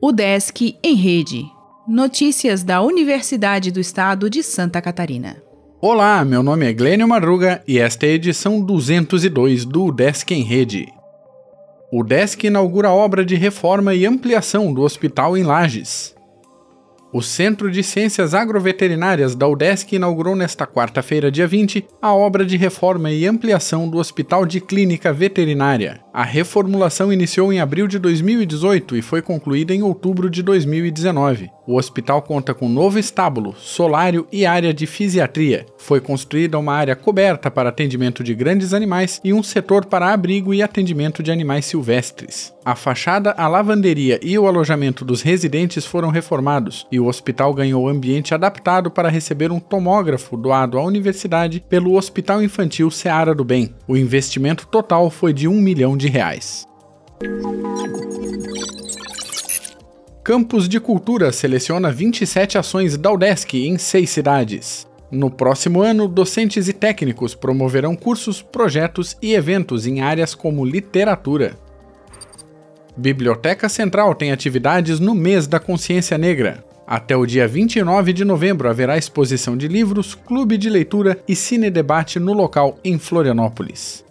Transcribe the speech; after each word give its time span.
O 0.00 0.10
Desk 0.10 0.76
em 0.82 0.94
Rede. 0.94 1.44
Notícias 1.86 2.62
da 2.62 2.82
Universidade 2.82 3.70
do 3.70 3.78
Estado 3.78 4.28
de 4.28 4.42
Santa 4.42 4.82
Catarina. 4.82 5.42
Olá, 5.80 6.24
meu 6.24 6.42
nome 6.42 6.68
é 6.68 6.72
Glênio 6.72 7.06
Madruga 7.06 7.62
e 7.68 7.78
esta 7.78 8.06
é 8.06 8.10
a 8.10 8.12
edição 8.12 8.60
202 8.60 9.64
do 9.64 9.92
Desk 9.92 10.30
em 10.32 10.42
Rede. 10.42 10.86
O 11.92 12.02
Desk 12.02 12.44
inaugura 12.44 12.88
a 12.88 12.94
obra 12.94 13.24
de 13.24 13.36
reforma 13.36 13.94
e 13.94 14.04
ampliação 14.04 14.72
do 14.72 14.82
hospital 14.82 15.36
em 15.36 15.42
Lages. 15.42 16.14
O 17.14 17.20
Centro 17.20 17.70
de 17.70 17.82
Ciências 17.82 18.32
Agroveterinárias 18.32 19.34
da 19.34 19.46
UDESC 19.46 19.96
inaugurou 19.96 20.34
nesta 20.34 20.66
quarta-feira, 20.66 21.30
dia 21.30 21.46
20, 21.46 21.86
a 22.00 22.14
obra 22.14 22.42
de 22.42 22.56
reforma 22.56 23.10
e 23.10 23.26
ampliação 23.26 23.86
do 23.86 23.98
Hospital 23.98 24.46
de 24.46 24.62
Clínica 24.62 25.12
Veterinária. 25.12 26.00
A 26.10 26.22
reformulação 26.24 27.12
iniciou 27.12 27.52
em 27.52 27.60
abril 27.60 27.86
de 27.86 27.98
2018 27.98 28.96
e 28.96 29.02
foi 29.02 29.20
concluída 29.20 29.74
em 29.74 29.82
outubro 29.82 30.30
de 30.30 30.42
2019. 30.42 31.50
O 31.64 31.76
hospital 31.76 32.22
conta 32.22 32.52
com 32.52 32.68
novo 32.68 32.98
estábulo, 32.98 33.54
solário 33.56 34.26
e 34.32 34.44
área 34.44 34.74
de 34.74 34.84
fisiatria. 34.84 35.64
Foi 35.78 36.00
construída 36.00 36.58
uma 36.58 36.74
área 36.74 36.96
coberta 36.96 37.50
para 37.50 37.68
atendimento 37.68 38.24
de 38.24 38.34
grandes 38.34 38.74
animais 38.74 39.20
e 39.22 39.32
um 39.32 39.42
setor 39.42 39.84
para 39.84 40.12
abrigo 40.12 40.52
e 40.52 40.60
atendimento 40.60 41.22
de 41.22 41.30
animais 41.30 41.64
silvestres. 41.64 42.52
A 42.64 42.74
fachada, 42.74 43.32
a 43.36 43.46
lavanderia 43.46 44.18
e 44.22 44.36
o 44.36 44.46
alojamento 44.48 45.04
dos 45.04 45.22
residentes 45.22 45.86
foram 45.86 46.10
reformados 46.10 46.86
e 46.90 46.98
o 46.98 47.06
hospital 47.06 47.54
ganhou 47.54 47.88
ambiente 47.88 48.34
adaptado 48.34 48.90
para 48.90 49.08
receber 49.08 49.52
um 49.52 49.60
tomógrafo 49.60 50.36
doado 50.36 50.78
à 50.78 50.84
universidade 50.84 51.64
pelo 51.68 51.96
Hospital 51.96 52.42
Infantil 52.42 52.90
Seara 52.90 53.34
do 53.34 53.44
Bem. 53.44 53.72
O 53.86 53.96
investimento 53.96 54.66
total 54.66 55.10
foi 55.10 55.32
de 55.32 55.46
um 55.46 55.60
milhão 55.60 55.96
de 55.96 56.08
reais. 56.08 56.66
Campus 60.24 60.68
de 60.68 60.78
Cultura 60.78 61.32
seleciona 61.32 61.90
27 61.90 62.56
ações 62.56 62.96
da 62.96 63.10
UDESC 63.10 63.66
em 63.66 63.76
seis 63.76 64.08
cidades. 64.10 64.86
No 65.10 65.28
próximo 65.28 65.82
ano, 65.82 66.06
docentes 66.06 66.68
e 66.68 66.72
técnicos 66.72 67.34
promoverão 67.34 67.96
cursos, 67.96 68.40
projetos 68.40 69.16
e 69.20 69.34
eventos 69.34 69.84
em 69.84 70.00
áreas 70.00 70.32
como 70.32 70.64
literatura. 70.64 71.54
Biblioteca 72.96 73.68
Central 73.68 74.14
tem 74.14 74.30
atividades 74.30 75.00
no 75.00 75.12
mês 75.12 75.48
da 75.48 75.58
consciência 75.58 76.16
negra. 76.16 76.64
Até 76.86 77.16
o 77.16 77.26
dia 77.26 77.48
29 77.48 78.12
de 78.12 78.24
novembro 78.24 78.68
haverá 78.68 78.96
exposição 78.96 79.56
de 79.56 79.66
livros, 79.66 80.14
clube 80.14 80.56
de 80.56 80.70
leitura 80.70 81.18
e 81.26 81.34
cine 81.34 81.68
debate 81.68 82.20
no 82.20 82.32
local 82.32 82.78
em 82.84 82.96
Florianópolis. 82.96 84.04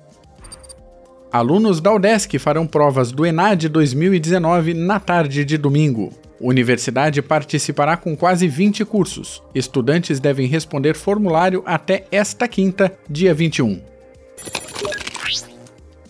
Alunos 1.32 1.80
da 1.80 1.94
UDESC 1.94 2.38
farão 2.38 2.68
provas 2.68 3.14
do 3.14 3.26
ENAD 3.26 3.70
2019 3.70 4.74
na 4.74 5.00
tarde 5.00 5.46
de 5.46 5.58
domingo. 5.58 6.12
Universidade 6.42 7.22
participará 7.22 7.96
com 7.96 8.18
quase 8.18 8.50
20 8.50 8.84
cursos. 8.84 9.42
Estudantes 9.56 10.20
devem 10.20 10.46
responder 10.46 10.94
formulário 10.94 11.64
até 11.66 12.06
esta 12.12 12.50
quinta, 12.50 12.92
dia 13.10 13.34
21. 13.34 13.82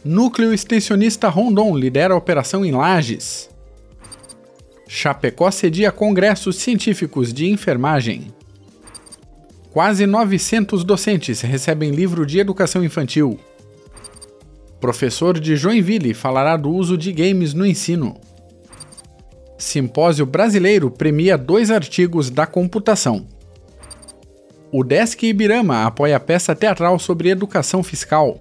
Núcleo 0.03 0.51
Extensionista 0.51 1.29
Rondon 1.29 1.77
lidera 1.77 2.15
a 2.15 2.17
operação 2.17 2.65
em 2.65 2.71
Lages. 2.71 3.47
Chapecó 4.87 5.51
cedia 5.51 5.91
congressos 5.91 6.55
científicos 6.55 7.31
de 7.31 7.47
enfermagem. 7.47 8.33
Quase 9.71 10.07
900 10.07 10.83
docentes 10.83 11.41
recebem 11.41 11.91
livro 11.91 12.25
de 12.25 12.39
educação 12.39 12.83
infantil. 12.83 13.39
Professor 14.81 15.39
de 15.39 15.55
Joinville 15.55 16.11
falará 16.11 16.57
do 16.57 16.71
uso 16.71 16.97
de 16.97 17.13
games 17.13 17.53
no 17.53 17.63
ensino. 17.67 18.19
Simpósio 19.55 20.25
Brasileiro 20.25 20.89
premia 20.89 21.37
dois 21.37 21.69
artigos 21.69 22.31
da 22.31 22.47
computação. 22.47 23.27
O 24.71 24.83
Desk 24.83 25.21
Ibirama 25.21 25.85
apoia 25.85 26.19
peça 26.19 26.55
teatral 26.55 26.97
sobre 26.97 27.29
educação 27.29 27.83
fiscal. 27.83 28.39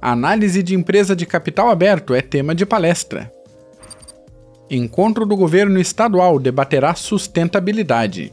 Análise 0.00 0.62
de 0.62 0.74
empresa 0.74 1.14
de 1.14 1.26
capital 1.26 1.68
aberto 1.68 2.14
é 2.14 2.22
tema 2.22 2.54
de 2.54 2.64
palestra. 2.64 3.30
Encontro 4.70 5.26
do 5.26 5.36
governo 5.36 5.78
estadual 5.78 6.38
debaterá 6.38 6.94
sustentabilidade. 6.94 8.32